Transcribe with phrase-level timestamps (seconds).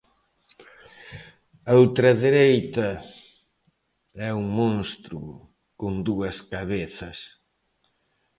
[1.69, 2.89] A ultradereita
[4.27, 5.19] é un monstro
[5.79, 7.17] con dúas cabezas.